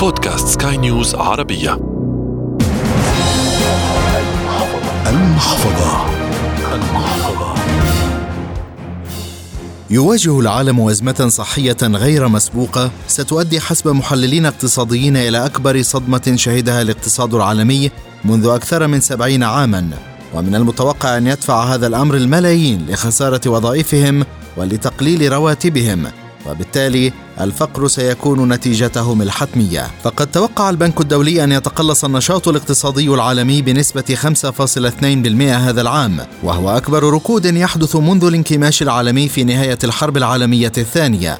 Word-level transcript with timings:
بودكاست 0.00 0.48
سكاي 0.48 0.76
نيوز 0.76 1.14
عربية. 1.14 1.72
المحفظة. 5.06 6.04
المحفظة 6.74 7.54
يواجه 9.90 10.40
العالم 10.40 10.80
أزمة 10.80 11.28
صحية 11.28 11.76
غير 11.82 12.28
مسبوقة. 12.28 12.90
ستؤدي 13.08 13.60
حسب 13.60 13.88
محللين 13.88 14.46
اقتصاديين 14.46 15.16
إلى 15.16 15.46
أكبر 15.46 15.82
صدمة 15.82 16.32
شهدها 16.34 16.82
الاقتصاد 16.82 17.34
العالمي 17.34 17.90
منذ 18.24 18.46
أكثر 18.46 18.86
من 18.86 19.00
سبعين 19.00 19.42
عاما. 19.42 19.90
ومن 20.34 20.54
المتوقع 20.54 21.16
أن 21.16 21.26
يدفع 21.26 21.74
هذا 21.74 21.86
الأمر 21.86 22.14
الملايين 22.14 22.86
لخسارة 22.88 23.50
وظائفهم 23.50 24.24
ولتقليل 24.56 25.32
رواتبهم. 25.32 26.06
وبالتالي 26.46 27.12
الفقر 27.40 27.88
سيكون 27.88 28.52
نتيجتهم 28.52 29.22
الحتمية. 29.22 29.86
فقد 30.02 30.26
توقع 30.26 30.70
البنك 30.70 31.00
الدولي 31.00 31.44
أن 31.44 31.52
يتقلص 31.52 32.04
النشاط 32.04 32.48
الاقتصادي 32.48 33.08
العالمي 33.08 33.62
بنسبة 33.62 34.04
5.2% 34.14 35.56
هذا 35.56 35.80
العام 35.80 36.20
وهو 36.42 36.76
أكبر 36.76 37.02
ركود 37.02 37.44
يحدث 37.44 37.96
منذ 37.96 38.24
الانكماش 38.24 38.82
العالمي 38.82 39.28
في 39.28 39.44
نهاية 39.44 39.78
الحرب 39.84 40.16
العالمية 40.16 40.72
الثانية. 40.78 41.38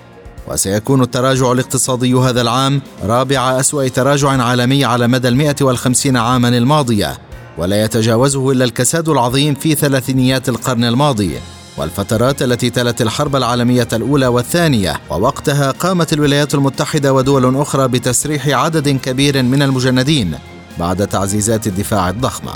وسيكون 0.49 1.03
التراجع 1.03 1.53
الاقتصادي 1.53 2.15
هذا 2.15 2.41
العام 2.41 2.83
رابع 3.05 3.61
أسوأ 3.61 3.89
تراجع 3.89 4.29
عالمي 4.29 4.85
على 4.85 5.09
مدى 5.09 5.29
المئة 5.29 5.57
والخمسين 5.61 6.17
عاما 6.17 6.49
الماضية 6.49 7.19
ولا 7.59 7.85
يتجاوزه 7.85 8.51
إلا 8.51 8.65
الكساد 8.65 9.09
العظيم 9.09 9.55
في 9.55 9.75
ثلاثينيات 9.75 10.49
القرن 10.49 10.85
الماضي. 10.85 11.31
والفترات 11.77 12.43
التي 12.43 12.71
تلت 12.71 13.03
الحرب 13.03 13.37
العالمية 13.37 13.89
الأولى 13.93 14.27
والثانية 14.27 15.01
ووقتها 15.11 15.71
قامت 15.71 16.13
الولايات 16.13 16.55
المتحدة 16.55 17.13
ودول 17.13 17.57
أخرى 17.57 17.89
بتسريح 17.89 18.49
عدد 18.49 18.89
كبير 18.89 19.43
من 19.43 19.63
المجندين 19.63 20.35
بعد 20.79 21.07
تعزيزات 21.07 21.67
الدفاع 21.67 22.09
الضخمة. 22.09 22.53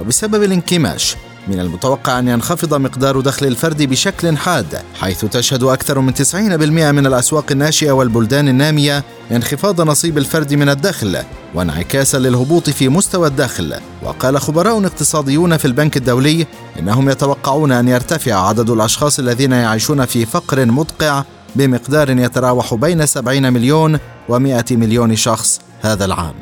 وبسبب 0.00 0.42
الانكماش 0.42 1.16
من 1.48 1.60
المتوقع 1.60 2.18
أن 2.18 2.28
ينخفض 2.28 2.74
مقدار 2.74 3.20
دخل 3.20 3.46
الفرد 3.46 3.82
بشكل 3.82 4.36
حاد 4.36 4.78
حيث 5.00 5.24
تشهد 5.24 5.62
أكثر 5.62 6.00
من 6.00 6.14
90% 6.14 6.34
من 6.92 7.06
الأسواق 7.06 7.44
الناشئة 7.50 7.90
والبلدان 7.90 8.48
النامية 8.48 9.04
انخفاض 9.32 9.80
نصيب 9.80 10.18
الفرد 10.18 10.54
من 10.54 10.68
الدخل 10.68 11.18
وانعكاسا 11.54 12.18
للهبوط 12.18 12.70
في 12.70 12.88
مستوى 12.88 13.28
الدخل. 13.28 13.74
وقال 14.02 14.40
خبراء 14.40 14.84
اقتصاديون 14.86 15.56
في 15.56 15.64
البنك 15.64 15.96
الدولي 15.96 16.46
إنهم 16.78 17.10
يتوقعون 17.10 17.72
أن 17.72 17.88
يرتفع 17.88 18.48
عدد 18.48 18.70
الأشخاص 18.70 19.18
الذين 19.18 19.52
يعيشون 19.52 20.04
في 20.04 20.26
فقر 20.26 20.66
مدقع 20.66 21.24
بمقدار 21.56 22.10
يتراوح 22.10 22.74
بين 22.74 23.06
70 23.06 23.52
مليون 23.52 23.98
و100 24.28 24.72
مليون 24.72 25.16
شخص 25.16 25.60
هذا 25.82 26.04
العام. 26.04 26.34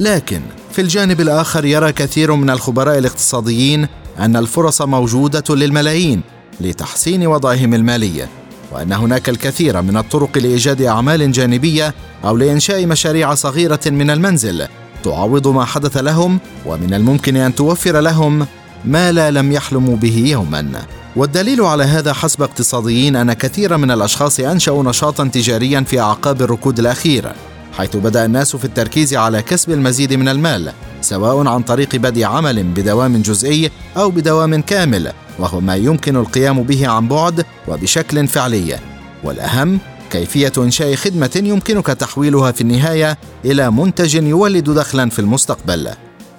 لكن 0.00 0.40
في 0.72 0.80
الجانب 0.80 1.20
الآخر 1.20 1.64
يرى 1.64 1.92
كثير 1.92 2.34
من 2.34 2.50
الخبراء 2.50 2.98
الاقتصاديين 2.98 3.88
أن 4.18 4.36
الفرص 4.36 4.82
موجودة 4.82 5.44
للملايين 5.54 6.20
لتحسين 6.60 7.26
وضعهم 7.26 7.74
المالي 7.74 8.28
وأن 8.72 8.92
هناك 8.92 9.28
الكثير 9.28 9.82
من 9.82 9.96
الطرق 9.96 10.38
لإيجاد 10.38 10.82
أعمال 10.82 11.32
جانبية 11.32 11.94
أو 12.24 12.36
لإنشاء 12.36 12.86
مشاريع 12.86 13.34
صغيرة 13.34 13.80
من 13.86 14.10
المنزل 14.10 14.66
تعوض 15.04 15.48
ما 15.48 15.64
حدث 15.64 15.96
لهم 15.96 16.38
ومن 16.66 16.94
الممكن 16.94 17.36
أن 17.36 17.54
توفر 17.54 18.00
لهم 18.00 18.46
ما 18.84 19.12
لا 19.12 19.30
لم 19.30 19.52
يحلموا 19.52 19.96
به 19.96 20.24
يوما. 20.26 20.72
والدليل 21.16 21.60
على 21.60 21.84
هذا 21.84 22.12
حسب 22.12 22.42
اقتصاديين 22.42 23.16
أن 23.16 23.32
كثيرا 23.32 23.76
من 23.76 23.90
الأشخاص 23.90 24.40
أنشأوا 24.40 24.84
نشاطا 24.84 25.28
تجاريا 25.28 25.80
في 25.80 26.00
أعقاب 26.00 26.42
الركود 26.42 26.78
الأخير. 26.78 27.32
حيث 27.72 27.96
بدأ 27.96 28.24
الناس 28.24 28.56
في 28.56 28.64
التركيز 28.64 29.14
على 29.14 29.42
كسب 29.42 29.70
المزيد 29.70 30.12
من 30.12 30.28
المال 30.28 30.72
سواء 31.00 31.46
عن 31.46 31.62
طريق 31.62 31.96
بدء 31.96 32.24
عمل 32.24 32.62
بدوام 32.62 33.22
جزئي 33.22 33.70
أو 33.96 34.10
بدوام 34.10 34.62
كامل 34.62 35.12
وهو 35.38 35.60
ما 35.60 35.76
يمكن 35.76 36.16
القيام 36.16 36.62
به 36.62 36.88
عن 36.88 37.08
بعد 37.08 37.44
وبشكل 37.68 38.28
فعلي. 38.28 38.78
والأهم 39.24 39.78
كيفية 40.10 40.52
إنشاء 40.58 40.94
خدمة 40.94 41.42
يمكنك 41.44 41.86
تحويلها 41.86 42.52
في 42.52 42.60
النهاية 42.60 43.18
إلى 43.44 43.70
منتج 43.70 44.14
يولد 44.14 44.70
دخلا 44.70 45.10
في 45.10 45.18
المستقبل. 45.18 45.90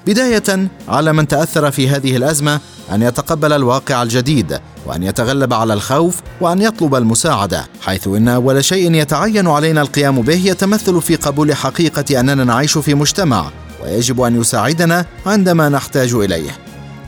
بداية 0.08 0.70
على 0.88 1.14
من 1.14 1.28
تأثر 1.28 1.72
في 1.72 1.90
هذه 1.90 2.18
الأزمة 2.18 2.60
أن 2.92 3.02
يتقبل 3.02 3.54
الواقع 3.54 4.04
الجديد 4.04 4.60
وأن 4.86 5.04
يتغلب 5.04 5.54
على 5.54 5.74
الخوف 5.74 6.22
وأن 6.42 6.62
يطلب 6.62 6.96
المساعدة 6.96 7.66
حيث 7.82 8.08
إن 8.08 8.28
أول 8.28 8.66
شيء 8.66 8.94
يتعين 8.94 9.48
علينا 9.48 9.82
القيام 9.82 10.22
به 10.22 10.42
يتمثل 10.46 11.02
في 11.02 11.16
قبول 11.16 11.56
حقيقة 11.56 12.20
أننا 12.20 12.44
نعيش 12.44 12.78
في 12.78 12.94
مجتمع 12.94 13.52
ويجب 13.84 14.22
أن 14.22 14.42
يساعدنا 14.42 15.06
عندما 15.26 15.70
نحتاج 15.70 16.14
إليه. 16.14 16.52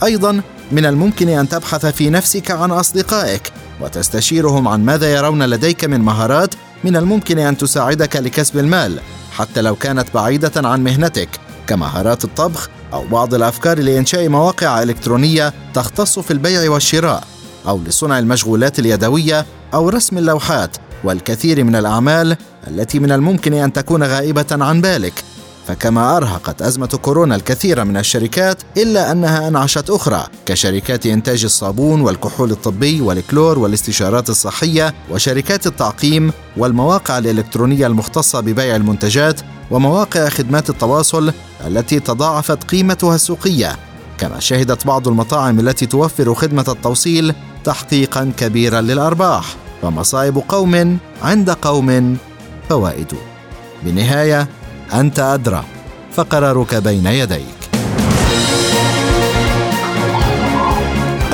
أيضا 0.04 0.42
من 0.72 0.86
الممكن 0.86 1.30
أن 1.30 1.50
تبحث 1.50 1.86
في 1.86 2.10
نفسك 2.10 2.52
عن 2.52 2.72
أصدقائك 2.72 3.52
وتستشيرهم 3.82 4.68
عن 4.68 4.86
ماذا 4.86 5.14
يرون 5.14 5.44
لديك 5.44 5.86
من 5.86 6.02
مهارات 6.02 6.56
من 6.84 6.96
الممكن 6.96 7.40
أن 7.40 7.58
تساعدك 7.58 8.16
لكسب 8.16 8.58
المال 8.60 9.00
حتى 9.32 9.62
لو 9.62 9.76
كانت 9.76 10.08
بعيدة 10.14 10.52
عن 10.56 10.84
مهنتك 10.84 11.30
كمهارات 11.68 12.24
الطبخ 12.26 12.70
أو 12.96 13.04
بعض 13.12 13.34
الأفكار 13.34 13.80
لإنشاء 13.80 14.30
مواقع 14.30 14.84
إلكترونية 14.84 15.54
تختص 15.74 16.20
في 16.20 16.32
البيع 16.32 16.72
والشراء 16.72 17.24
أو 17.68 17.80
لصنع 17.80 18.20
المشغولات 18.20 18.80
اليدوية 18.80 19.46
أو 19.74 19.90
رسم 19.90 20.18
اللوحات 20.18 20.78
والكثير 21.04 21.64
من 21.64 21.76
الأعمال 21.76 22.38
التي 22.68 23.00
من 23.00 23.12
الممكن 23.12 23.54
أن 23.54 23.74
تكون 23.74 24.04
غائبة 24.04 24.46
عن 24.52 24.82
بالك. 24.82 25.14
فكما 25.68 26.18
أرهقت 26.18 26.62
أزمة 26.62 27.00
كورونا 27.02 27.36
الكثير 27.36 27.84
من 27.84 27.98
الشركات 27.98 28.58
إلا 28.78 29.12
أنها 29.12 29.48
أنعشت 29.48 29.90
أخرى 29.90 30.28
كشركات 30.46 31.06
إنتاج 31.06 31.44
الصابون 31.44 32.02
والكحول 32.02 32.52
الطبي 32.52 33.02
والكلور 33.02 33.60
والاستشارات 33.60 34.30
الصحية 34.30 34.94
وشركات 35.12 35.68
التعقيم 35.68 36.32
والمواقع 36.58 37.18
الإلكترونية 37.18 37.88
المختصة 37.88 38.40
ببيع 38.40 38.76
المنتجات 38.76 39.42
ومواقع 39.72 40.30
خدمات 40.30 40.70
التواصل 40.70 41.34
التي 41.68 42.00
تضاعفت 42.00 42.64
قيمتها 42.64 43.16
السوقية. 43.16 43.76
كما 44.18 44.40
شهدت 44.40 44.88
بعض 44.88 45.08
المطاعم 45.08 45.60
التي 45.60 45.86
توفر 45.86 46.34
خدمة 46.34 46.66
التوصيل 46.68 47.34
تحقيقا 47.64 48.32
كبيرا 48.38 48.82
للأرباح 48.82 49.56
فمصائب 49.82 50.38
قوم 50.48 50.98
عند 51.22 51.50
قوم 51.50 52.18
فوائد. 52.70 53.14
بالنهاية 53.84 54.48
أنت 54.94 55.20
أدرى 55.20 55.64
فقرارك 56.12 56.76
بين 56.76 57.06
يديك. 57.06 57.46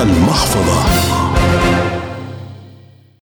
المحفظة. 0.00 0.82